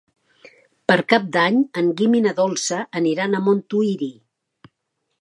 Per 0.91 0.95
Cap 1.13 1.27
d'Any 1.35 1.59
en 1.83 1.93
Guim 2.01 2.17
i 2.21 2.23
na 2.29 2.33
Dolça 2.41 2.83
aniran 3.03 3.37
a 3.41 3.45
Montuïri. 3.51 4.13